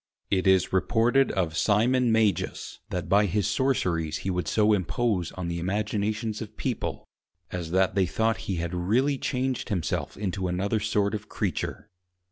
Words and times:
It 0.31 0.47
is 0.47 0.73
reported 0.73 1.31
of 1.33 1.55
Simon 1.55 2.11
Magus, 2.11 2.79
that 2.89 3.07
by 3.07 3.27
his 3.27 3.45
Sorceries 3.45 4.17
he 4.25 4.31
would 4.31 4.47
so 4.47 4.73
impose 4.73 5.31
on 5.33 5.47
the 5.47 5.59
Imaginations 5.59 6.41
of 6.41 6.57
People, 6.57 7.05
as 7.51 7.69
that 7.69 7.93
they 7.93 8.07
thought 8.07 8.37
he 8.49 8.55
had 8.55 8.73
really 8.73 9.19
changed 9.19 9.69
himself 9.69 10.17
into 10.17 10.47
another 10.47 10.79
sort 10.79 11.13
of 11.13 11.29
Creature. 11.29 11.87